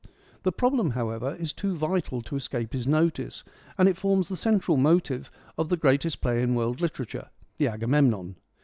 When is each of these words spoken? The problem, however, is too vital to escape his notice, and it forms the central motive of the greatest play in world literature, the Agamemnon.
The 0.41 0.51
problem, 0.51 0.89
however, 0.89 1.35
is 1.35 1.53
too 1.53 1.75
vital 1.75 2.23
to 2.23 2.35
escape 2.35 2.73
his 2.73 2.87
notice, 2.87 3.43
and 3.77 3.87
it 3.87 3.95
forms 3.95 4.29
the 4.29 4.35
central 4.35 4.75
motive 4.75 5.29
of 5.59 5.69
the 5.69 5.77
greatest 5.77 6.21
play 6.21 6.41
in 6.41 6.55
world 6.55 6.81
literature, 6.81 7.29
the 7.59 7.67
Agamemnon. 7.67 8.35